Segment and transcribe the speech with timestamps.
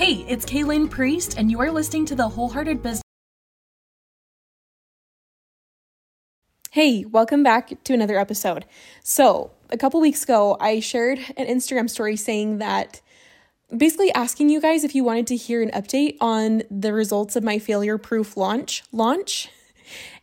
[0.00, 3.02] Hey, it's Kaylin Priest, and you are listening to the Wholehearted Business.
[6.70, 8.64] Hey, welcome back to another episode.
[9.02, 13.02] So, a couple weeks ago, I shared an Instagram story saying that
[13.76, 17.44] basically asking you guys if you wanted to hear an update on the results of
[17.44, 19.50] my failure proof launch launch.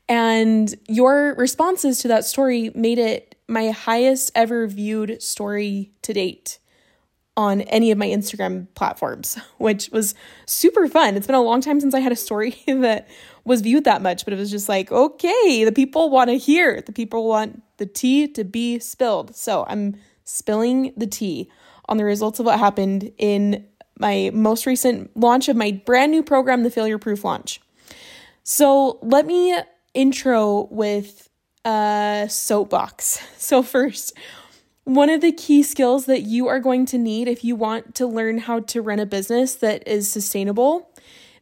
[0.09, 6.57] And your responses to that story made it my highest ever viewed story to date
[7.37, 11.15] on any of my Instagram platforms, which was super fun.
[11.15, 13.07] It's been a long time since I had a story that
[13.45, 16.81] was viewed that much, but it was just like, okay, the people want to hear,
[16.81, 19.35] the people want the tea to be spilled.
[19.35, 19.95] So I'm
[20.25, 21.49] spilling the tea
[21.87, 23.65] on the results of what happened in
[23.99, 27.61] my most recent launch of my brand new program, the Failure Proof Launch.
[28.43, 29.57] So let me
[29.93, 31.29] intro with
[31.65, 33.21] a soapbox.
[33.37, 34.13] So, first,
[34.87, 38.07] one of the key skills that you are going to need if you want to
[38.07, 40.89] learn how to run a business that is sustainable,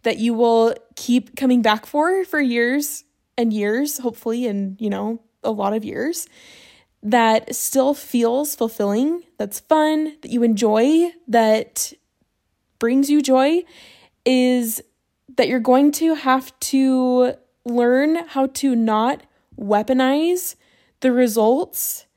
[0.01, 3.03] that you will keep coming back for for years
[3.37, 6.27] and years, hopefully, and you know, a lot of years,
[7.03, 11.93] that still feels fulfilling, that's fun, that you enjoy, that
[12.79, 13.61] brings you joy,
[14.25, 14.81] is
[15.35, 19.21] that you're going to have to learn how to not
[19.55, 20.55] weaponize
[21.01, 22.07] the results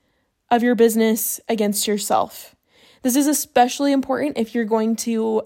[0.51, 2.55] of your business against yourself.
[3.01, 5.43] This is especially important if you're going to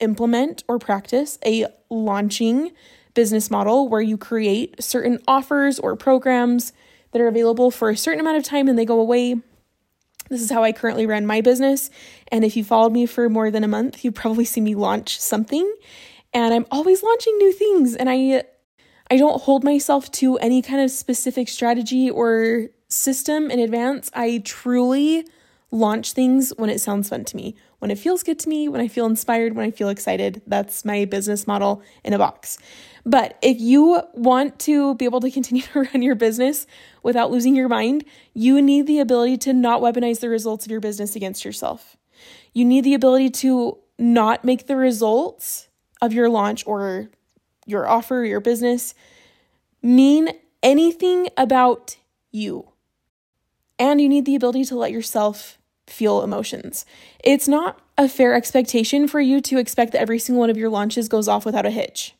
[0.00, 2.72] implement or practice a launching
[3.14, 6.72] business model where you create certain offers or programs
[7.12, 9.36] that are available for a certain amount of time and they go away.
[10.28, 11.90] This is how I currently run my business.
[12.28, 15.20] And if you followed me for more than a month, you've probably seen me launch
[15.20, 15.72] something.
[16.32, 17.94] And I'm always launching new things.
[17.94, 18.42] And I
[19.10, 24.10] I don't hold myself to any kind of specific strategy or system in advance.
[24.14, 25.26] I truly
[25.70, 28.80] launch things when it sounds fun to me, when it feels good to me, when
[28.80, 30.40] I feel inspired, when I feel excited.
[30.46, 32.58] That's my business model in a box.
[33.04, 36.66] But if you want to be able to continue to run your business
[37.02, 40.80] without losing your mind, you need the ability to not weaponize the results of your
[40.80, 41.96] business against yourself.
[42.52, 45.68] You need the ability to not make the results
[46.00, 47.10] of your launch or
[47.66, 48.94] your offer, or your business
[49.82, 50.30] mean
[50.62, 51.96] anything about
[52.30, 52.68] you.
[53.78, 56.86] And you need the ability to let yourself feel emotions.
[57.22, 60.70] It's not a fair expectation for you to expect that every single one of your
[60.70, 62.14] launches goes off without a hitch.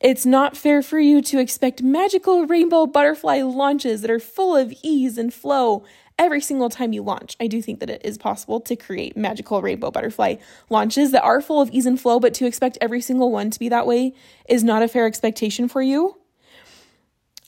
[0.00, 4.74] It's not fair for you to expect magical rainbow butterfly launches that are full of
[4.82, 5.84] ease and flow
[6.18, 7.36] every single time you launch.
[7.40, 10.36] I do think that it is possible to create magical rainbow butterfly
[10.68, 13.58] launches that are full of ease and flow, but to expect every single one to
[13.58, 14.12] be that way
[14.48, 16.18] is not a fair expectation for you.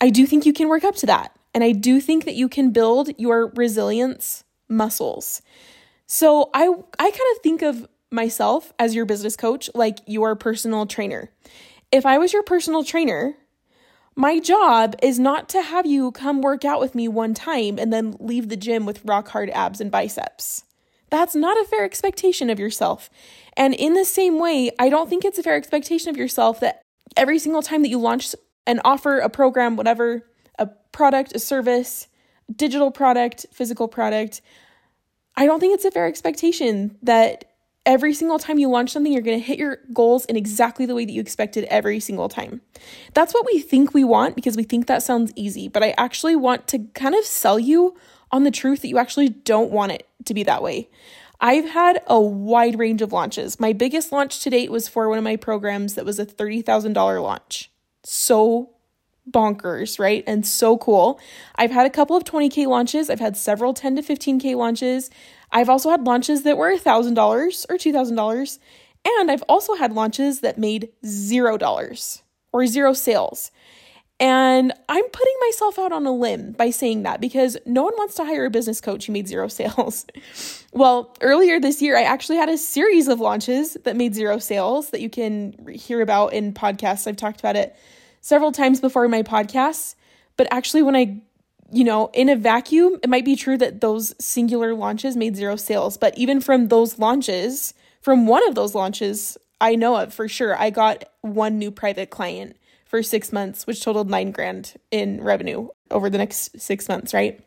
[0.00, 1.38] I do think you can work up to that.
[1.59, 5.43] And I do think that you can build your resilience muscles.
[6.07, 6.69] So I
[7.01, 11.33] I kind of think of myself as your business coach like your personal trainer.
[11.91, 13.35] If I was your personal trainer,
[14.15, 17.93] my job is not to have you come work out with me one time and
[17.93, 20.63] then leave the gym with rock hard abs and biceps.
[21.11, 23.11] That's not a fair expectation of yourself.
[23.57, 26.83] And in the same way, I don't think it's a fair expectation of yourself that
[27.17, 28.33] every single time that you launch
[28.65, 30.23] an offer, a program, whatever,
[30.59, 32.09] a product, a service,
[32.55, 34.41] digital product, physical product,
[35.37, 37.45] I don't think it's a fair expectation that
[37.87, 40.95] every single time you launch something, you're going to hit your goals in exactly the
[40.95, 42.61] way that you expected every single time.
[43.15, 46.37] That's what we think we want because we think that sounds easy, but I actually
[46.37, 47.97] want to kind of sell you
[48.31, 50.91] on the truth that you actually don't want it to be that way.
[51.41, 53.61] I've had a wide range of launches.
[53.61, 57.23] My biggest launch to date was for one of my programs that was a $30,000
[57.23, 57.71] launch.
[58.03, 58.71] So
[59.31, 60.25] bonkers, right?
[60.27, 61.21] And so cool.
[61.56, 65.11] I've had a couple of 20K launches, I've had several 10 to 15K launches.
[65.50, 68.59] I've also had launches that were $1,000 or $2,000.
[69.05, 72.22] And I've also had launches that made $0
[72.53, 73.50] or zero sales.
[74.21, 78.16] And I'm putting myself out on a limb by saying that because no one wants
[78.16, 80.06] to hire a business coach who made zero sales.
[80.72, 84.91] well, earlier this year, I actually had a series of launches that made zero sales
[84.91, 87.07] that you can hear about in podcasts.
[87.07, 87.77] I've talked about it
[88.20, 89.94] several times before in my podcasts.
[90.36, 91.20] But actually, when I
[91.70, 95.56] you know, in a vacuum, it might be true that those singular launches made zero
[95.56, 100.28] sales, but even from those launches, from one of those launches, I know of for
[100.28, 102.56] sure, I got one new private client
[102.86, 107.41] for six months, which totaled nine grand in revenue over the next six months, right?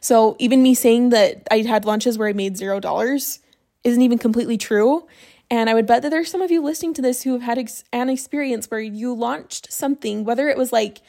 [0.00, 3.40] So even me saying that I had launches where I made zero dollars
[3.82, 5.06] isn't even completely true.
[5.50, 7.58] And I would bet that there's some of you listening to this who have had
[7.58, 11.00] ex- an experience where you launched something, whether it was like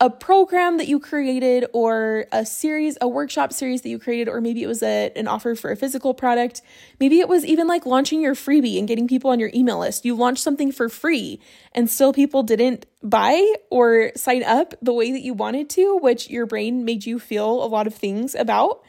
[0.00, 4.40] a program that you created or a series, a workshop series that you created, or
[4.40, 6.62] maybe it was a, an offer for a physical product.
[7.00, 10.04] Maybe it was even like launching your freebie and getting people on your email list.
[10.04, 11.40] You launched something for free
[11.72, 16.30] and still people didn't buy or sign up the way that you wanted to, which
[16.30, 18.84] your brain made you feel a lot of things about.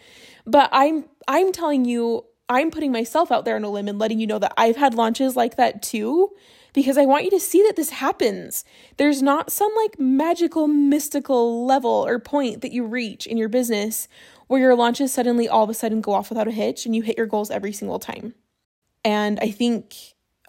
[0.46, 4.20] But I'm I'm telling you, I'm putting myself out there on a limb and letting
[4.20, 6.32] you know that I've had launches like that too
[6.74, 8.64] because I want you to see that this happens.
[8.98, 14.08] There's not some like magical, mystical level or point that you reach in your business
[14.48, 17.04] where your launches suddenly all of a sudden go off without a hitch and you
[17.04, 18.34] hit your goals every single time.
[19.06, 19.96] And I think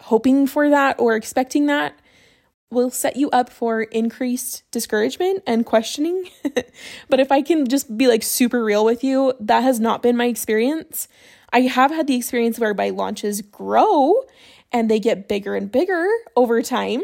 [0.01, 1.93] hoping for that or expecting that
[2.71, 6.29] will set you up for increased discouragement and questioning.
[7.09, 10.15] but if I can just be like super real with you, that has not been
[10.15, 11.07] my experience.
[11.53, 14.23] I have had the experience where my launches grow
[14.71, 17.01] and they get bigger and bigger over time.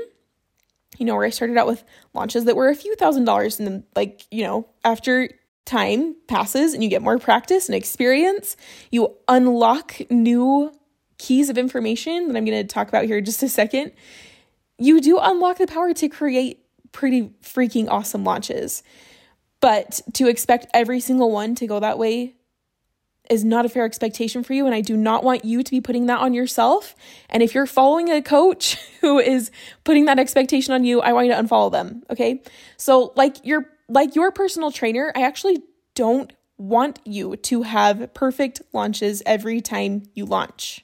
[0.97, 1.83] You know, where I started out with
[2.13, 5.29] launches that were a few thousand dollars, and then, like, you know, after
[5.65, 8.55] time passes and you get more practice and experience,
[8.89, 10.71] you unlock new
[11.17, 13.91] keys of information that I'm going to talk about here in just a second.
[14.79, 18.81] You do unlock the power to create pretty freaking awesome launches.
[19.59, 22.36] But to expect every single one to go that way
[23.29, 24.65] is not a fair expectation for you.
[24.65, 26.95] And I do not want you to be putting that on yourself.
[27.29, 29.51] And if you're following a coach who is
[29.83, 32.03] putting that expectation on you, I want you to unfollow them.
[32.09, 32.41] Okay.
[32.77, 35.61] So, like your like your personal trainer, I actually
[35.95, 40.83] don't want you to have perfect launches every time you launch.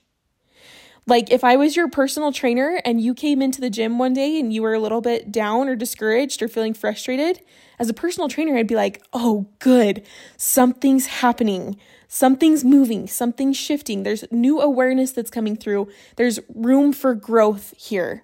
[1.05, 4.39] Like, if I was your personal trainer and you came into the gym one day
[4.39, 7.41] and you were a little bit down or discouraged or feeling frustrated,
[7.77, 10.05] as a personal trainer, I'd be like, oh, good,
[10.38, 11.77] something's happening.
[12.07, 14.03] Something's moving, something's shifting.
[14.03, 15.89] There's new awareness that's coming through.
[16.15, 18.23] There's room for growth here.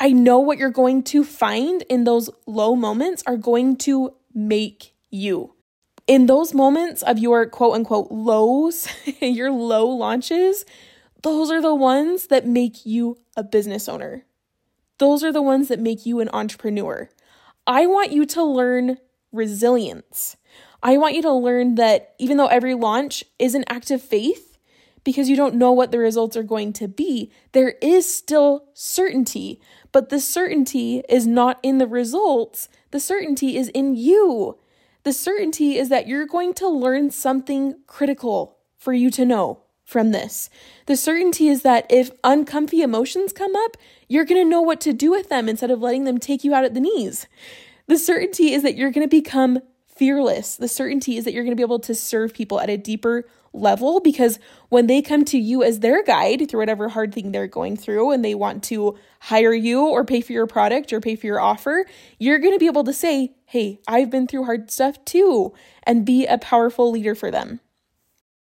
[0.00, 4.94] I know what you're going to find in those low moments are going to make
[5.10, 5.54] you.
[6.06, 8.86] In those moments of your quote unquote lows,
[9.20, 10.66] your low launches,
[11.24, 14.26] those are the ones that make you a business owner.
[14.98, 17.08] Those are the ones that make you an entrepreneur.
[17.66, 18.98] I want you to learn
[19.32, 20.36] resilience.
[20.82, 24.58] I want you to learn that even though every launch is an act of faith,
[25.02, 29.62] because you don't know what the results are going to be, there is still certainty.
[29.92, 34.58] But the certainty is not in the results, the certainty is in you.
[35.04, 40.10] The certainty is that you're going to learn something critical for you to know from
[40.10, 40.48] this.
[40.86, 43.76] The certainty is that if uncomfy emotions come up,
[44.08, 46.54] you're going to know what to do with them instead of letting them take you
[46.54, 47.26] out at the knees.
[47.86, 50.56] The certainty is that you're going to become fearless.
[50.56, 53.24] The certainty is that you're going to be able to serve people at a deeper
[53.52, 57.46] level because when they come to you as their guide through whatever hard thing they're
[57.46, 61.14] going through and they want to hire you or pay for your product or pay
[61.14, 61.86] for your offer,
[62.18, 65.54] you're going to be able to say, Hey, I've been through hard stuff too,
[65.84, 67.60] and be a powerful leader for them.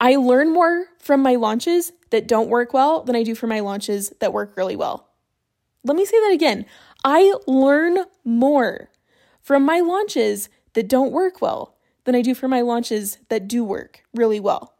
[0.01, 3.59] I learn more from my launches that don't work well than I do from my
[3.59, 5.07] launches that work really well.
[5.83, 6.65] Let me say that again.
[7.03, 8.89] I learn more
[9.41, 13.63] from my launches that don't work well than I do for my launches that do
[13.63, 14.73] work really well.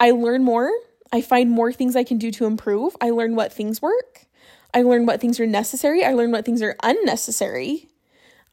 [0.00, 0.70] I learn more.
[1.12, 2.96] I find more things I can do to improve.
[3.02, 4.26] I learn what things work.
[4.72, 6.04] I learn what things are necessary.
[6.04, 7.90] I learn what things are unnecessary.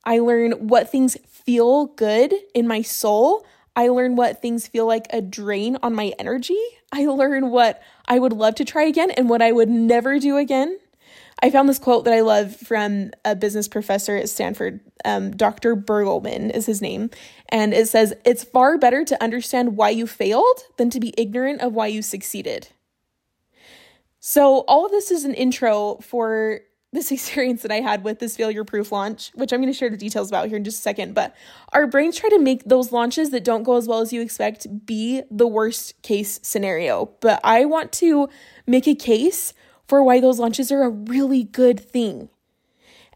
[0.03, 3.45] I learn what things feel good in my soul.
[3.75, 6.59] I learn what things feel like a drain on my energy.
[6.91, 10.37] I learn what I would love to try again and what I would never do
[10.37, 10.77] again.
[11.41, 14.81] I found this quote that I love from a business professor at Stanford.
[15.05, 15.75] Um, Dr.
[15.75, 17.09] Burgelman is his name.
[17.47, 21.61] And it says, It's far better to understand why you failed than to be ignorant
[21.61, 22.69] of why you succeeded.
[24.19, 26.59] So, all of this is an intro for
[26.91, 29.89] this experience that I had with this failure proof launch, which I'm going to share
[29.89, 31.13] the details about here in just a second.
[31.13, 31.35] But
[31.73, 34.85] our brains try to make those launches that don't go as well as you expect
[34.85, 37.11] be the worst case scenario.
[37.19, 38.29] But I want to
[38.65, 39.53] make a case
[39.87, 42.29] for why those launches are a really good thing.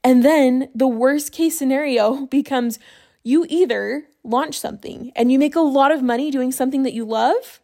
[0.03, 2.80] And then the worst case scenario becomes
[3.24, 7.06] you either launch something and you make a lot of money doing something that you
[7.06, 7.62] love,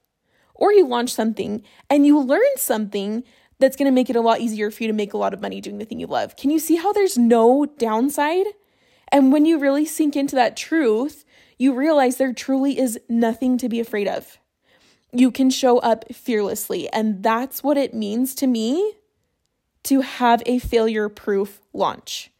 [0.59, 3.23] or you launch something and you learn something
[3.59, 5.41] that's going to make it a lot easier for you to make a lot of
[5.41, 6.35] money doing the thing you love.
[6.35, 8.47] Can you see how there's no downside?
[9.11, 11.25] And when you really sink into that truth,
[11.57, 14.37] you realize there truly is nothing to be afraid of.
[15.11, 16.89] You can show up fearlessly.
[16.89, 18.93] And that's what it means to me
[19.83, 22.31] to have a failure proof launch.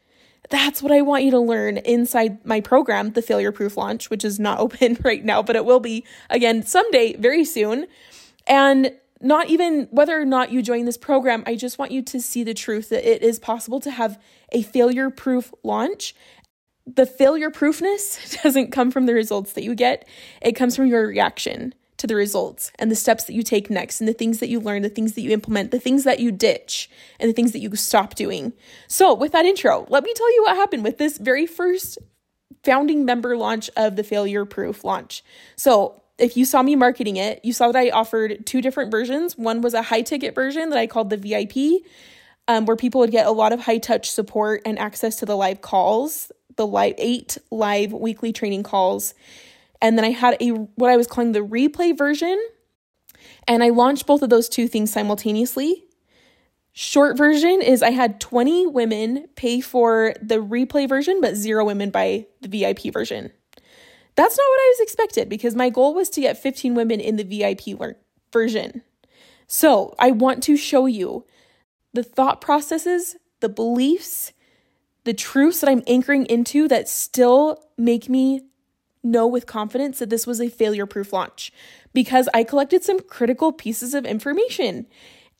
[0.48, 4.24] That's what I want you to learn inside my program, the Failure Proof Launch, which
[4.24, 7.86] is not open right now, but it will be again someday very soon.
[8.46, 12.20] And not even whether or not you join this program, I just want you to
[12.20, 14.18] see the truth that it is possible to have
[14.52, 16.14] a failure proof launch
[16.86, 20.06] the failure proofness doesn't come from the results that you get,
[20.42, 24.00] it comes from your reaction to the results and the steps that you take next
[24.00, 26.32] and the things that you learn, the things that you implement, the things that you
[26.32, 28.52] ditch, and the things that you stop doing.
[28.88, 31.98] So, with that intro, let me tell you what happened with this very first
[32.64, 35.22] founding member launch of the failure proof launch.
[35.56, 39.36] So, if you saw me marketing it, you saw that I offered two different versions.
[39.36, 41.82] One was a high ticket version that I called the VIP,
[42.46, 45.36] um, where people would get a lot of high touch support and access to the
[45.36, 49.14] live calls, the live eight live weekly training calls.
[49.82, 52.38] And then I had a what I was calling the replay version.
[53.48, 55.84] And I launched both of those two things simultaneously.
[56.72, 61.90] Short version is I had 20 women pay for the replay version, but zero women
[61.90, 63.32] buy the VIP version.
[64.16, 67.16] That's not what I was expected because my goal was to get 15 women in
[67.16, 67.78] the VIP
[68.32, 68.82] version.
[69.46, 71.24] So I want to show you
[71.92, 74.32] the thought processes, the beliefs,
[75.04, 78.42] the truths that I'm anchoring into that still make me
[79.02, 81.52] know with confidence that this was a failure proof launch
[81.92, 84.86] because I collected some critical pieces of information.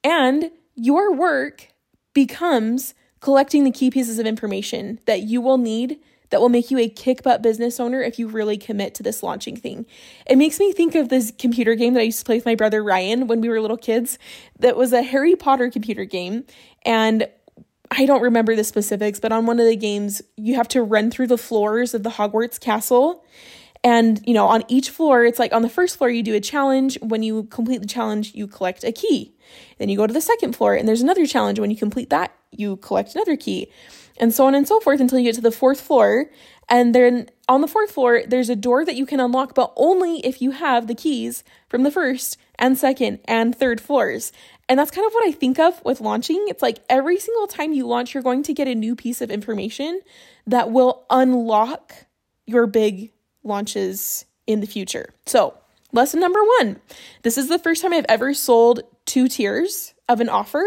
[0.02, 1.68] And your work
[2.14, 6.00] becomes collecting the key pieces of information that you will need
[6.30, 9.22] that will make you a kick butt business owner if you really commit to this
[9.22, 9.86] launching thing.
[10.26, 12.54] It makes me think of this computer game that I used to play with my
[12.54, 14.18] brother Ryan when we were little kids
[14.58, 16.44] that was a Harry Potter computer game.
[16.84, 17.28] And
[17.90, 21.10] I don't remember the specifics, but on one of the games, you have to run
[21.10, 23.24] through the floors of the Hogwarts castle.
[23.82, 26.40] And, you know, on each floor, it's like on the first floor, you do a
[26.40, 26.98] challenge.
[27.00, 29.34] When you complete the challenge, you collect a key.
[29.78, 31.58] Then you go to the second floor, and there's another challenge.
[31.58, 33.72] When you complete that, you collect another key,
[34.20, 36.30] and so on and so forth until you get to the fourth floor.
[36.68, 40.20] And then on the fourth floor, there's a door that you can unlock, but only
[40.20, 44.32] if you have the keys from the first and second and third floors.
[44.68, 46.44] And that's kind of what I think of with launching.
[46.48, 49.30] It's like every single time you launch, you're going to get a new piece of
[49.30, 50.00] information
[50.46, 51.92] that will unlock
[52.46, 53.10] your big
[53.42, 55.12] launches in the future.
[55.26, 55.54] So,
[55.92, 56.80] lesson number one
[57.22, 60.64] this is the first time I've ever sold two tiers of an offer.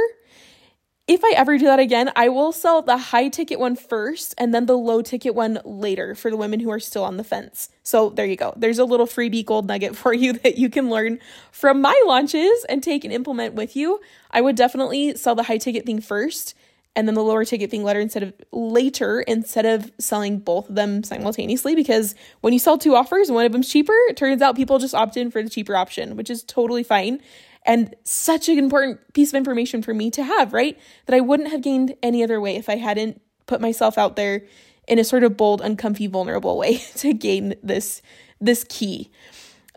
[1.06, 4.54] If I ever do that again, I will sell the high ticket one first and
[4.54, 7.68] then the low ticket one later for the women who are still on the fence.
[7.84, 8.54] So there you go.
[8.56, 11.20] There's a little freebie gold nugget for you that you can learn
[11.52, 14.00] from my launches and take and implement with you.
[14.32, 16.56] I would definitely sell the high ticket thing first
[16.96, 20.76] and then the lower ticket thing later instead of later instead of selling both of
[20.76, 24.42] them simultaneously because when you sell two offers and one of them's cheaper it turns
[24.42, 27.20] out people just opt in for the cheaper option which is totally fine
[27.66, 30.78] and such an important piece of information for me to have right?
[31.06, 34.44] That i wouldn't have gained any other way if i hadn't put myself out there
[34.88, 38.02] in a sort of bold uncomfy vulnerable way to gain this
[38.40, 39.12] this key.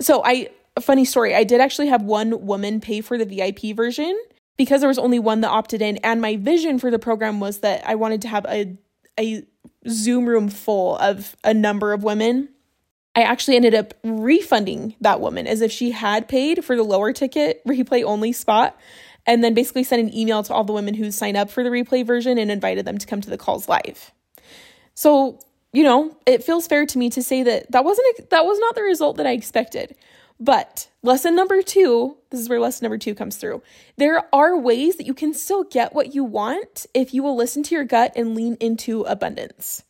[0.00, 3.76] So i a funny story i did actually have one woman pay for the vip
[3.76, 4.18] version.
[4.58, 7.58] Because there was only one that opted in and my vision for the program was
[7.58, 8.74] that I wanted to have a
[9.18, 9.44] a
[9.88, 12.48] Zoom room full of a number of women.
[13.16, 17.14] I actually ended up refunding that woman as if she had paid for the lower
[17.14, 18.78] ticket replay only spot
[19.26, 21.70] and then basically sent an email to all the women who signed up for the
[21.70, 24.12] replay version and invited them to come to the calls live.
[24.94, 25.40] So,
[25.72, 28.74] you know, it feels fair to me to say that that wasn't that was not
[28.74, 29.96] the result that I expected.
[30.38, 33.62] But lesson number two, this is where lesson number two comes through.
[33.96, 37.62] There are ways that you can still get what you want if you will listen
[37.64, 39.82] to your gut and lean into abundance.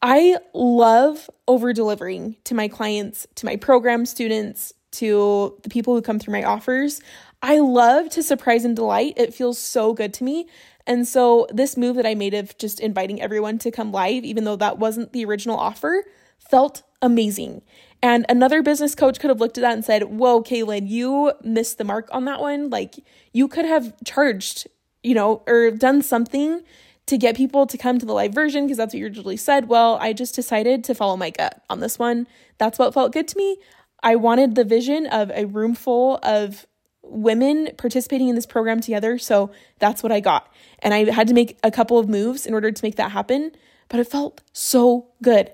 [0.00, 6.02] I love over delivering to my clients, to my program students, to the people who
[6.02, 7.00] come through my offers.
[7.42, 9.14] I love to surprise and delight.
[9.16, 10.46] It feels so good to me.
[10.86, 14.44] And so, this move that I made of just inviting everyone to come live, even
[14.44, 16.04] though that wasn't the original offer,
[16.38, 17.62] felt amazing.
[18.02, 21.76] And another business coach could have looked at that and said, Whoa, Kaylin, you missed
[21.76, 22.70] the mark on that one.
[22.70, 22.94] Like,
[23.32, 24.66] you could have charged,
[25.02, 26.62] you know, or done something
[27.08, 29.68] to get people to come to the live version because that's what you said.
[29.68, 32.26] Well, I just decided to follow my gut on this one.
[32.58, 33.58] That's what felt good to me.
[34.02, 36.66] I wanted the vision of a room full of
[37.02, 39.18] women participating in this program together.
[39.18, 40.52] So that's what I got.
[40.80, 43.52] And I had to make a couple of moves in order to make that happen,
[43.88, 45.50] but it felt so good.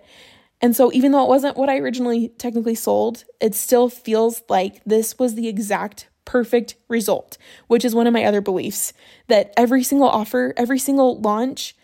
[0.60, 4.82] And so, even though it wasn't what I originally technically sold, it still feels like
[4.84, 8.92] this was the exact perfect result, which is one of my other beliefs
[9.28, 11.76] that every single offer, every single launch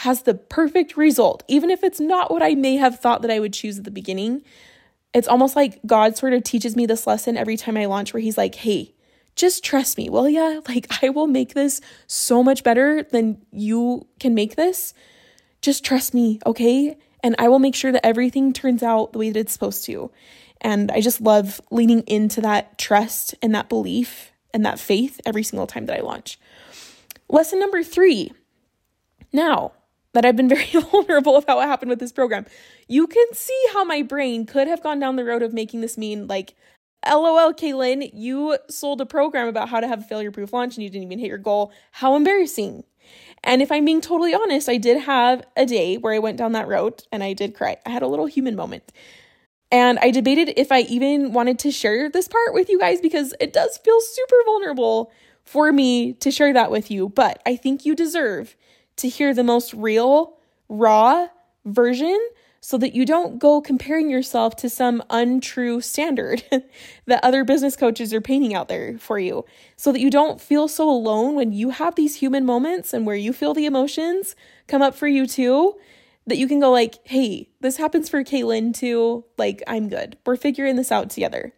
[0.00, 3.40] has the perfect result, even if it's not what I may have thought that I
[3.40, 4.42] would choose at the beginning.
[5.14, 8.20] It's almost like God sort of teaches me this lesson every time I launch, where
[8.20, 8.94] He's like, hey,
[9.34, 10.60] just trust me, will ya?
[10.68, 14.92] Like, I will make this so much better than you can make this.
[15.62, 16.96] Just trust me, okay?
[17.26, 20.12] and I will make sure that everything turns out the way that it's supposed to.
[20.60, 25.42] And I just love leaning into that trust and that belief and that faith every
[25.42, 26.38] single time that I launch.
[27.28, 28.32] Lesson number three.
[29.32, 29.72] Now,
[30.16, 32.46] that I've been very vulnerable about what happened with this program.
[32.88, 35.96] You can see how my brain could have gone down the road of making this
[35.96, 36.54] mean like,
[37.06, 40.82] LOL, Kaylin, you sold a program about how to have a failure proof launch and
[40.82, 41.70] you didn't even hit your goal.
[41.92, 42.82] How embarrassing.
[43.44, 46.52] And if I'm being totally honest, I did have a day where I went down
[46.52, 47.76] that road and I did cry.
[47.86, 48.90] I had a little human moment.
[49.70, 53.34] And I debated if I even wanted to share this part with you guys because
[53.40, 55.10] it does feel super vulnerable
[55.44, 57.08] for me to share that with you.
[57.08, 58.56] But I think you deserve
[58.96, 60.36] to hear the most real,
[60.68, 61.28] raw
[61.64, 62.18] version
[62.60, 66.42] so that you don't go comparing yourself to some untrue standard
[67.06, 69.44] that other business coaches are painting out there for you.
[69.76, 73.14] So that you don't feel so alone when you have these human moments and where
[73.14, 74.34] you feel the emotions
[74.66, 75.76] come up for you too.
[76.26, 79.24] That you can go like, hey, this happens for Kaylin too.
[79.38, 80.16] Like, I'm good.
[80.26, 81.52] We're figuring this out together.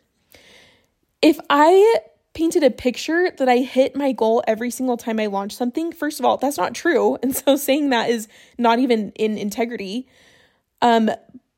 [1.22, 1.96] If I
[2.34, 6.20] painted a picture that I hit my goal every single time I launch something, first
[6.20, 7.18] of all, that's not true.
[7.22, 10.06] And so saying that is not even in integrity.
[10.82, 11.10] Um,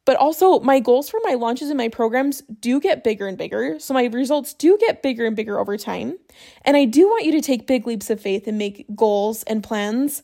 [0.07, 3.79] but also, my goals for my launches and my programs do get bigger and bigger.
[3.79, 6.19] So, my results do get bigger and bigger over time.
[6.64, 9.62] And I do want you to take big leaps of faith and make goals and
[9.62, 10.23] plans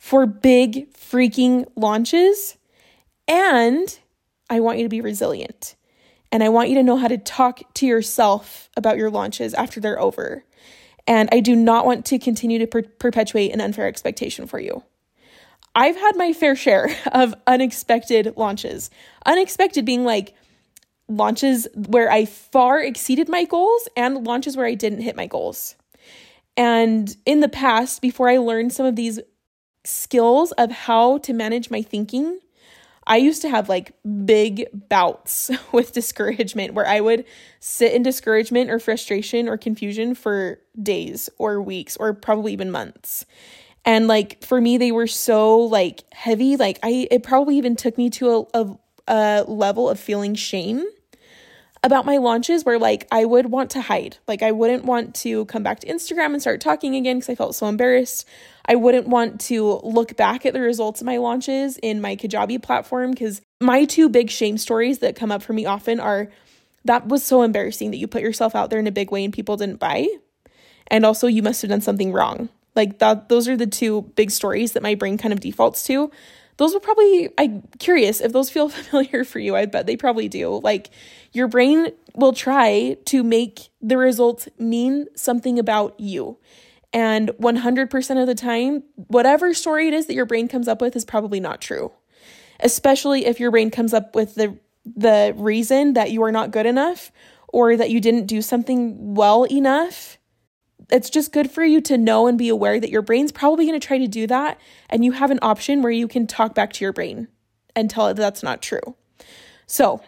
[0.00, 2.56] for big freaking launches.
[3.28, 3.96] And
[4.48, 5.76] I want you to be resilient.
[6.32, 9.78] And I want you to know how to talk to yourself about your launches after
[9.78, 10.42] they're over.
[11.06, 14.82] And I do not want to continue to per- perpetuate an unfair expectation for you.
[15.74, 18.90] I've had my fair share of unexpected launches.
[19.26, 20.34] Unexpected being like
[21.08, 25.74] launches where I far exceeded my goals and launches where I didn't hit my goals.
[26.56, 29.20] And in the past, before I learned some of these
[29.84, 32.40] skills of how to manage my thinking,
[33.06, 33.92] I used to have like
[34.24, 37.24] big bouts with discouragement where I would
[37.58, 43.26] sit in discouragement or frustration or confusion for days or weeks or probably even months.
[43.84, 46.56] And like for me, they were so like heavy.
[46.56, 50.84] Like I, it probably even took me to a, a, a level of feeling shame
[51.82, 54.18] about my launches where like I would want to hide.
[54.28, 57.34] Like I wouldn't want to come back to Instagram and start talking again because I
[57.34, 58.28] felt so embarrassed.
[58.70, 62.62] I wouldn't want to look back at the results of my launches in my Kajabi
[62.62, 66.28] platform because my two big shame stories that come up for me often are
[66.84, 69.34] that was so embarrassing that you put yourself out there in a big way and
[69.34, 70.06] people didn't buy.
[70.86, 72.48] And also you must have done something wrong.
[72.76, 76.08] Like that those are the two big stories that my brain kind of defaults to.
[76.58, 79.56] Those will probably I'm curious if those feel familiar for you.
[79.56, 80.60] I bet they probably do.
[80.60, 80.90] Like
[81.32, 86.38] your brain will try to make the results mean something about you.
[86.92, 90.96] And 100% of the time, whatever story it is that your brain comes up with
[90.96, 91.92] is probably not true.
[92.58, 94.58] Especially if your brain comes up with the
[94.96, 97.12] the reason that you are not good enough
[97.48, 100.18] or that you didn't do something well enough.
[100.90, 103.78] It's just good for you to know and be aware that your brain's probably going
[103.78, 106.72] to try to do that and you have an option where you can talk back
[106.74, 107.28] to your brain
[107.76, 108.96] and tell it that that's not true.
[109.66, 110.00] So,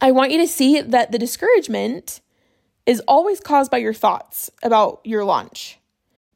[0.00, 2.21] I want you to see that the discouragement
[2.86, 5.78] is always caused by your thoughts about your launch.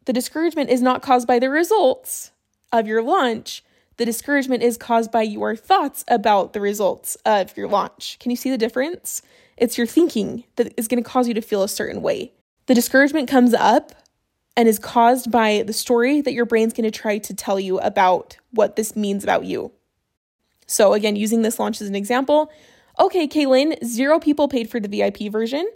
[0.04, 2.30] The discouragement is not caused by the results
[2.72, 3.64] of your launch.
[3.96, 8.18] The discouragement is caused by your thoughts about the results of your launch.
[8.20, 9.22] Can you see the difference?
[9.56, 12.32] It's your thinking that is going to cause you to feel a certain way.
[12.66, 13.92] The discouragement comes up
[14.56, 17.78] and is caused by the story that your brain's going to try to tell you
[17.80, 19.72] about what this means about you.
[20.66, 22.50] So, again, using this launch as an example,
[22.98, 25.68] okay, Kaylin, zero people paid for the VIP version.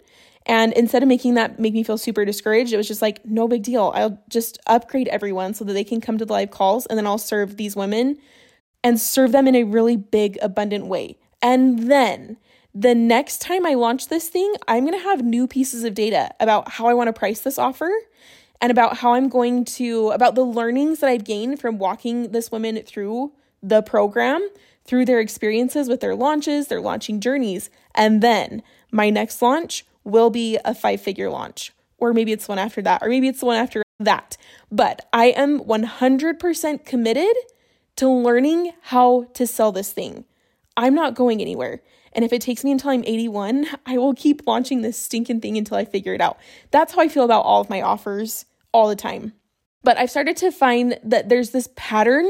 [0.51, 3.47] And instead of making that make me feel super discouraged, it was just like, no
[3.47, 3.93] big deal.
[3.95, 7.07] I'll just upgrade everyone so that they can come to the live calls and then
[7.07, 8.17] I'll serve these women
[8.83, 11.15] and serve them in a really big, abundant way.
[11.41, 12.35] And then
[12.75, 16.31] the next time I launch this thing, I'm going to have new pieces of data
[16.41, 17.89] about how I want to price this offer
[18.59, 22.51] and about how I'm going to, about the learnings that I've gained from walking this
[22.51, 23.31] woman through
[23.63, 24.45] the program,
[24.83, 27.69] through their experiences with their launches, their launching journeys.
[27.95, 32.59] And then my next launch will be a five figure launch, or maybe it's one
[32.59, 34.37] after that, or maybe it's the one after that.
[34.71, 37.35] But I am 100% committed
[37.97, 40.25] to learning how to sell this thing.
[40.77, 41.81] I'm not going anywhere.
[42.13, 45.57] And if it takes me until I'm 81, I will keep launching this stinking thing
[45.57, 46.37] until I figure it out.
[46.71, 49.33] That's how I feel about all of my offers all the time.
[49.83, 52.29] But I've started to find that there's this pattern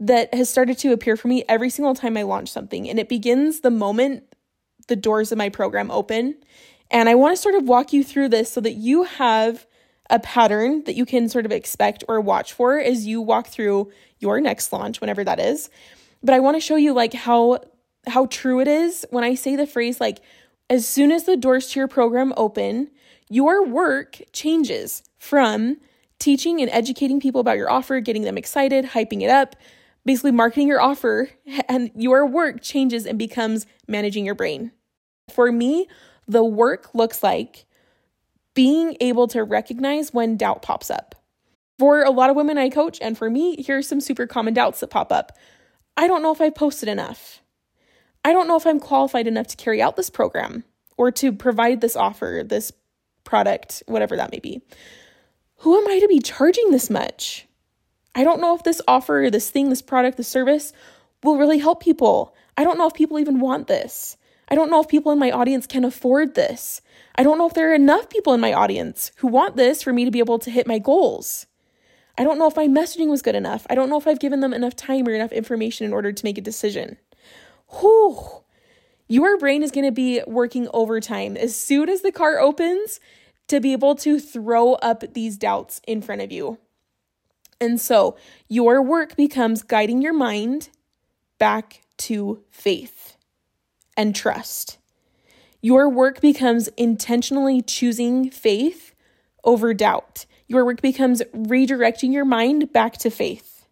[0.00, 2.88] that has started to appear for me every single time I launch something.
[2.88, 4.24] And it begins the moment
[4.88, 6.34] the doors of my program open.
[6.90, 9.66] And I want to sort of walk you through this so that you have
[10.10, 13.90] a pattern that you can sort of expect or watch for as you walk through
[14.18, 15.70] your next launch, whenever that is.
[16.22, 17.60] But I want to show you like how
[18.06, 20.20] how true it is when I say the phrase like
[20.68, 22.90] as soon as the doors to your program open,
[23.28, 25.78] your work changes from
[26.18, 29.56] teaching and educating people about your offer, getting them excited, hyping it up,
[30.04, 31.30] basically marketing your offer
[31.68, 34.72] and your work changes and becomes managing your brain.
[35.32, 35.88] For me,
[36.26, 37.66] the work looks like
[38.54, 41.14] being able to recognize when doubt pops up.
[41.78, 44.80] For a lot of women I coach, and for me, here's some super common doubts
[44.80, 45.36] that pop up.
[45.96, 47.40] I don't know if I posted enough.
[48.24, 50.64] I don't know if I'm qualified enough to carry out this program
[50.96, 52.72] or to provide this offer, this
[53.24, 54.62] product, whatever that may be.
[55.58, 57.46] Who am I to be charging this much?
[58.14, 60.72] I don't know if this offer, this thing, this product, this service
[61.22, 62.34] will really help people.
[62.56, 64.16] I don't know if people even want this.
[64.48, 66.80] I don't know if people in my audience can afford this.
[67.16, 69.92] I don't know if there are enough people in my audience who want this for
[69.92, 71.46] me to be able to hit my goals.
[72.16, 73.66] I don't know if my messaging was good enough.
[73.68, 76.24] I don't know if I've given them enough time or enough information in order to
[76.24, 76.98] make a decision.
[77.80, 78.44] Whew.
[79.08, 83.00] Your brain is going to be working overtime as soon as the cart opens
[83.48, 86.58] to be able to throw up these doubts in front of you.
[87.60, 88.16] And so
[88.48, 90.70] your work becomes guiding your mind
[91.38, 93.13] back to faith
[93.96, 94.78] and trust.
[95.60, 98.94] Your work becomes intentionally choosing faith
[99.44, 100.26] over doubt.
[100.46, 103.66] Your work becomes redirecting your mind back to faith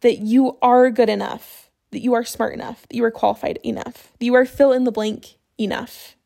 [0.00, 4.12] that you are good enough, that you are smart enough, that you are qualified enough,
[4.18, 6.16] that you are fill in the blank enough,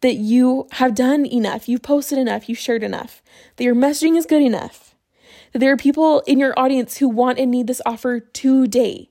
[0.00, 3.22] that you have done enough, you've posted enough, you've shared enough,
[3.56, 4.94] that your messaging is good enough,
[5.52, 9.10] that there are people in your audience who want and need this offer today.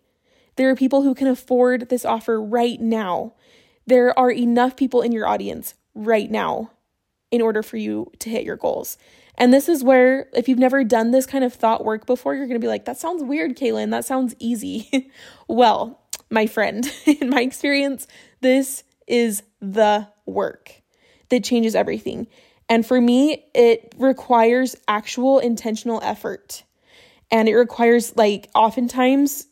[0.57, 3.33] There are people who can afford this offer right now.
[3.85, 6.71] There are enough people in your audience right now
[7.31, 8.97] in order for you to hit your goals.
[9.37, 12.47] And this is where, if you've never done this kind of thought work before, you're
[12.47, 13.91] to be like, that sounds weird, Kaylin.
[13.91, 15.11] That sounds easy.
[15.47, 18.07] well, my friend, in my experience,
[18.41, 20.81] this is the work
[21.29, 22.27] that changes everything.
[22.67, 26.63] And for me, it requires actual intentional effort.
[27.29, 29.47] And it requires, like, oftentimes,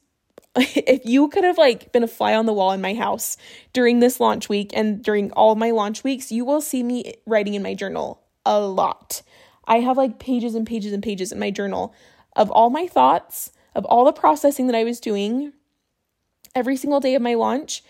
[0.76, 3.36] if you could have like been a fly on the wall in my house
[3.74, 7.54] during this launch week and during all my launch weeks, you will see me writing
[7.54, 9.22] in my journal a lot.
[9.68, 11.94] I have like pages and pages and pages in my journal
[12.36, 15.54] of all my thoughts, of all the processing that I was doing
[16.54, 17.84] every single day of my launch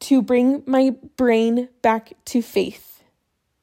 [0.00, 3.02] to bring my brain back to faith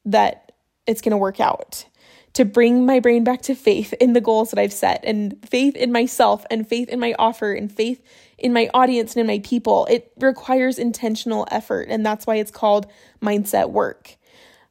[0.04, 0.52] that
[0.86, 1.86] it's going to work out.
[2.34, 5.76] To bring my brain back to faith in the goals that I've set and faith
[5.76, 8.00] in myself and faith in my offer and faith
[8.38, 9.86] in my audience and in my people.
[9.90, 12.86] It requires intentional effort, and that's why it's called
[13.20, 14.16] mindset work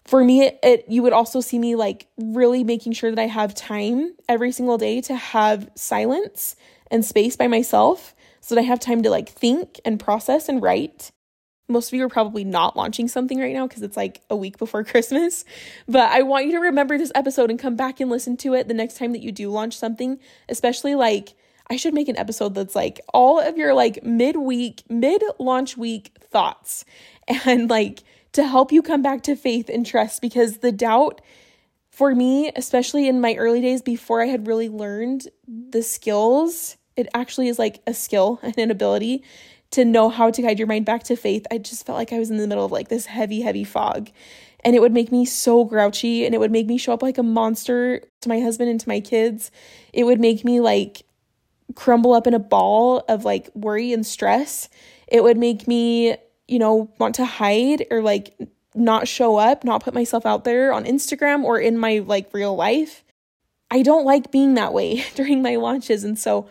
[0.09, 3.27] for me it, it, you would also see me like really making sure that i
[3.27, 6.55] have time every single day to have silence
[6.89, 10.63] and space by myself so that i have time to like think and process and
[10.63, 11.11] write
[11.69, 14.57] most of you are probably not launching something right now because it's like a week
[14.57, 15.45] before christmas.
[15.87, 18.67] But i want you to remember this episode and come back and listen to it
[18.67, 21.35] the next time that you do launch something especially like
[21.71, 26.83] I should make an episode that's like all of your like mid-week, mid-launch week thoughts
[27.45, 27.99] and like
[28.33, 31.21] to help you come back to faith and trust because the doubt
[31.91, 37.07] for me, especially in my early days before I had really learned the skills, it
[37.13, 39.23] actually is like a skill and an ability
[39.71, 41.45] to know how to guide your mind back to faith.
[41.51, 44.09] I just felt like I was in the middle of like this heavy, heavy fog.
[44.65, 47.17] And it would make me so grouchy and it would make me show up like
[47.17, 49.51] a monster to my husband and to my kids.
[49.93, 51.03] It would make me like
[51.75, 54.67] crumble up in a ball of like worry and stress.
[55.07, 56.17] It would make me
[56.49, 58.35] you know, want to hide or like
[58.75, 62.55] not show up, not put myself out there on Instagram or in my like real
[62.55, 63.03] life.
[63.71, 66.49] I don't like being that way during my launches and so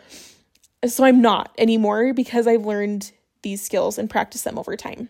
[0.87, 3.13] so I'm not anymore because I've learned
[3.43, 5.09] these skills and practiced them over time.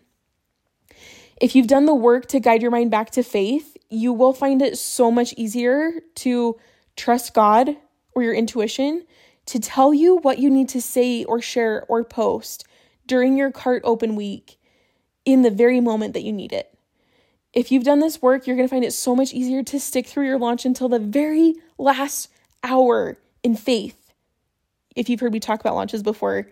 [1.40, 4.61] If you've done the work to guide your mind back to faith, you will find
[4.61, 6.59] it so much easier to
[6.96, 7.76] trust God
[8.14, 9.04] or your intuition
[9.46, 12.66] to tell you what you need to say or share or post
[13.07, 14.59] during your cart open week
[15.24, 16.76] in the very moment that you need it.
[17.54, 20.07] If you've done this work, you're going to find it so much easier to stick
[20.07, 22.28] through your launch until the very last
[22.62, 24.07] hour in faith.
[24.98, 26.48] If you've heard me talk about launches before,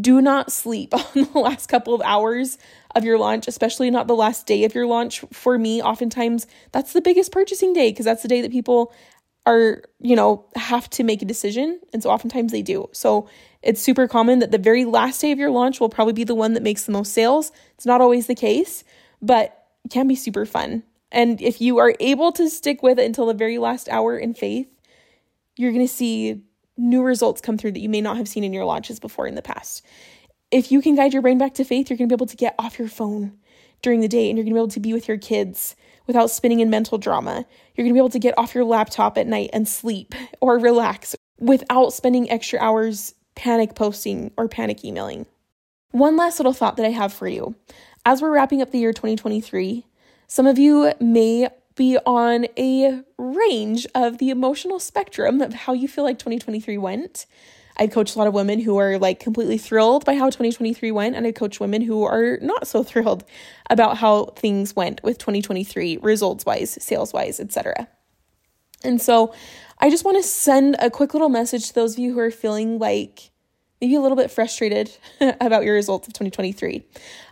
[0.00, 2.58] do not sleep on the last couple of hours
[2.94, 5.24] of your launch, especially not the last day of your launch.
[5.32, 8.92] For me, oftentimes that's the biggest purchasing day because that's the day that people
[9.46, 11.80] are, you know, have to make a decision.
[11.92, 12.88] And so oftentimes they do.
[12.92, 13.28] So
[13.62, 16.34] it's super common that the very last day of your launch will probably be the
[16.34, 17.52] one that makes the most sales.
[17.74, 18.84] It's not always the case,
[19.20, 20.82] but it can be super fun.
[21.12, 24.34] And if you are able to stick with it until the very last hour in
[24.34, 24.66] faith,
[25.56, 26.42] you're going to see
[26.76, 29.34] new results come through that you may not have seen in your launches before in
[29.34, 29.84] the past.
[30.50, 32.36] If you can guide your brain back to faith, you're going to be able to
[32.36, 33.38] get off your phone
[33.82, 36.30] during the day and you're going to be able to be with your kids without
[36.30, 37.44] spinning in mental drama.
[37.74, 40.58] You're going to be able to get off your laptop at night and sleep or
[40.58, 45.26] relax without spending extra hours panic posting or panic emailing.
[45.90, 47.54] One last little thought that I have for you.
[48.06, 49.84] As we're wrapping up the year 2023,
[50.26, 55.88] some of you may be on a range of the emotional spectrum of how you
[55.88, 57.26] feel like 2023 went.
[57.76, 61.16] I coach a lot of women who are like completely thrilled by how 2023 went,
[61.16, 63.24] and I coach women who are not so thrilled
[63.68, 67.88] about how things went with 2023, results wise, sales wise, etc.
[68.84, 69.34] And so
[69.78, 72.30] I just want to send a quick little message to those of you who are
[72.30, 73.30] feeling like
[73.80, 74.90] maybe a little bit frustrated
[75.40, 76.86] about your results of 2023.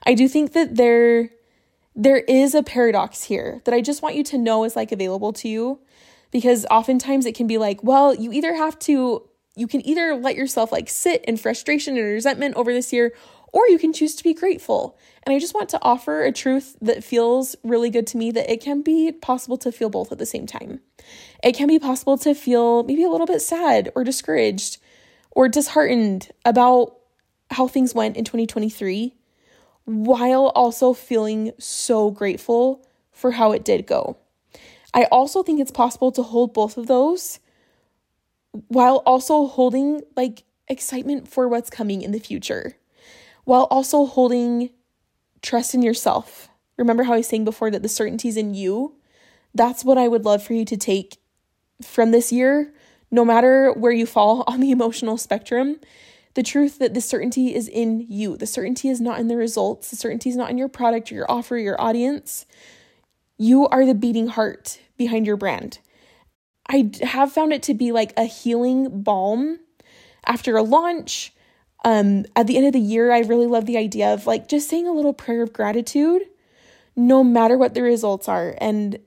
[0.04, 1.30] I do think that there
[1.94, 5.32] there is a paradox here that I just want you to know is like available
[5.34, 5.80] to you
[6.30, 10.34] because oftentimes it can be like, well, you either have to you can either let
[10.34, 13.12] yourself like sit in frustration and resentment over this year
[13.52, 14.98] or you can choose to be grateful.
[15.24, 18.50] And I just want to offer a truth that feels really good to me that
[18.50, 20.80] it can be possible to feel both at the same time.
[21.44, 24.78] It can be possible to feel maybe a little bit sad or discouraged
[25.30, 26.96] or disheartened about
[27.50, 29.14] how things went in 2023
[29.84, 34.16] while also feeling so grateful for how it did go.
[34.94, 37.40] I also think it's possible to hold both of those
[38.68, 42.76] while also holding like excitement for what's coming in the future,
[43.44, 44.70] while also holding
[45.40, 46.48] trust in yourself.
[46.76, 48.96] Remember how I was saying before that the certainty's in you?
[49.54, 51.18] That's what I would love for you to take
[51.82, 52.72] from this year,
[53.10, 55.80] no matter where you fall on the emotional spectrum.
[56.34, 58.36] The truth that the certainty is in you.
[58.36, 59.90] The certainty is not in the results.
[59.90, 62.46] The certainty is not in your product or your offer, or your audience.
[63.38, 65.78] You are the beating heart behind your brand.
[66.68, 69.58] I have found it to be like a healing balm
[70.26, 71.32] after a launch.
[71.84, 74.68] Um, at the end of the year, I really love the idea of like just
[74.68, 76.22] saying a little prayer of gratitude,
[76.94, 78.98] no matter what the results are, and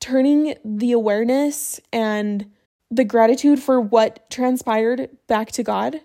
[0.00, 2.50] turning the awareness and
[2.90, 6.00] the gratitude for what transpired back to God.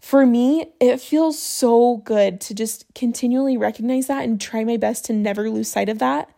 [0.00, 5.04] For me, it feels so good to just continually recognize that and try my best
[5.06, 6.30] to never lose sight of that,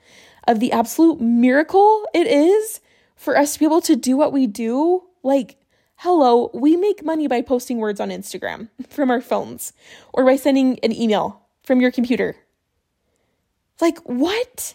[0.48, 2.80] of the absolute miracle it is
[3.16, 5.56] for us to be able to do what we do, like,
[5.96, 9.74] hello, we make money by posting words on Instagram from our phones
[10.14, 12.36] or by sending an email from your computer.
[13.78, 14.74] Like, what?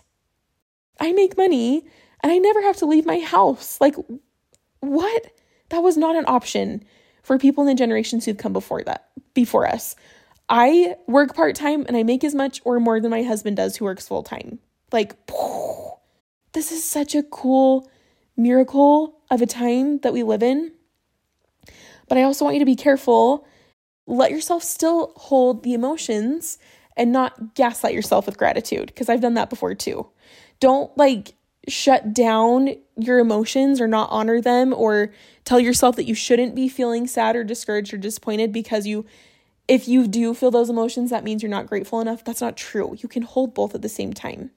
[0.99, 1.83] I make money
[2.21, 3.81] and I never have to leave my house.
[3.81, 3.95] Like,
[4.79, 5.25] what?
[5.69, 6.83] That was not an option
[7.25, 9.95] for people in the generations who've come before that, before us.
[10.47, 13.75] I work part time and I make as much or more than my husband does,
[13.75, 14.59] who works full time.
[14.91, 15.15] Like,
[16.53, 17.89] this is such a cool
[18.37, 20.71] miracle of a time that we live in.
[22.07, 23.47] But I also want you to be careful.
[24.05, 26.59] Let yourself still hold the emotions
[26.95, 30.07] and not gaslight yourself with gratitude because I've done that before too.
[30.59, 31.33] Don't like
[31.67, 35.11] shut down your emotions or not honor them or
[35.43, 39.05] tell yourself that you shouldn't be feeling sad or discouraged or disappointed because you
[39.67, 42.23] if you do feel those emotions that means you're not grateful enough.
[42.23, 42.95] That's not true.
[42.99, 44.51] You can hold both at the same time.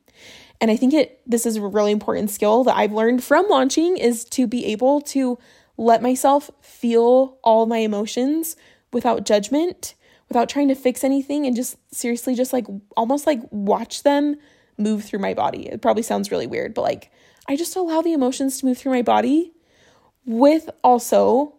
[0.61, 3.97] And I think it this is a really important skill that I've learned from launching
[3.97, 5.39] is to be able to
[5.77, 8.57] let myself feel all my emotions
[8.93, 9.95] without judgment,
[10.29, 12.67] without trying to fix anything and just seriously just like
[12.97, 14.37] almost like watch them
[14.79, 15.69] move through my body.
[15.69, 17.11] It probably sounds really weird, but like
[17.49, 19.53] I just allow the emotions to move through my body
[20.25, 21.55] with also,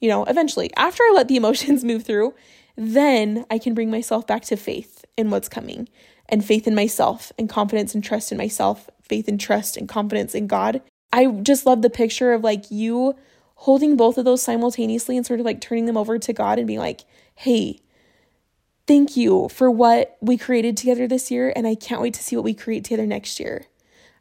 [0.00, 2.34] you know, eventually after I let the emotions move through,
[2.76, 5.88] then I can bring myself back to faith in what's coming
[6.28, 10.34] and faith in myself and confidence and trust in myself, faith and trust and confidence
[10.34, 10.82] in God.
[11.12, 13.14] I just love the picture of like you
[13.56, 16.66] holding both of those simultaneously and sort of like turning them over to God and
[16.66, 17.04] being like,
[17.36, 17.78] hey,
[18.86, 21.52] thank you for what we created together this year.
[21.54, 23.66] And I can't wait to see what we create together next year.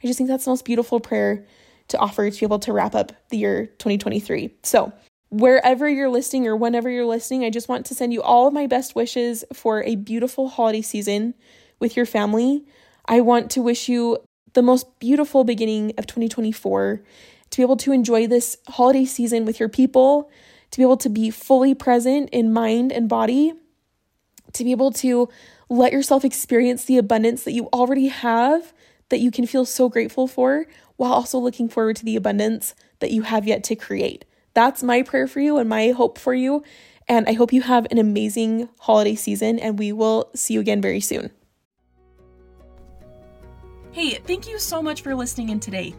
[0.03, 1.45] I just think that's the most beautiful prayer
[1.89, 4.53] to offer to be able to wrap up the year 2023.
[4.63, 4.93] So,
[5.29, 8.53] wherever you're listening or whenever you're listening, I just want to send you all of
[8.53, 11.33] my best wishes for a beautiful holiday season
[11.79, 12.65] with your family.
[13.07, 14.19] I want to wish you
[14.53, 17.01] the most beautiful beginning of 2024
[17.49, 20.29] to be able to enjoy this holiday season with your people,
[20.71, 23.53] to be able to be fully present in mind and body,
[24.53, 25.29] to be able to
[25.69, 28.73] let yourself experience the abundance that you already have
[29.09, 33.11] that you can feel so grateful for while also looking forward to the abundance that
[33.11, 34.25] you have yet to create.
[34.53, 36.63] That's my prayer for you and my hope for you.
[37.07, 40.81] And I hope you have an amazing holiday season, and we will see you again
[40.81, 41.31] very soon.
[43.91, 45.93] Hey, thank you so much for listening in today.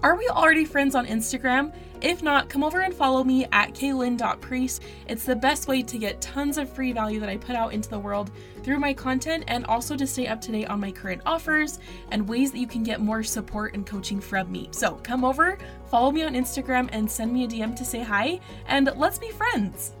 [0.00, 1.74] Are we already friends on Instagram?
[2.00, 4.82] If not, come over and follow me at kaylin.priest.
[5.08, 7.88] It's the best way to get tons of free value that I put out into
[7.88, 8.30] the world
[8.62, 11.80] through my content and also to stay up to date on my current offers
[12.12, 14.68] and ways that you can get more support and coaching from me.
[14.70, 15.58] So come over,
[15.90, 19.32] follow me on Instagram, and send me a DM to say hi, and let's be
[19.32, 19.97] friends.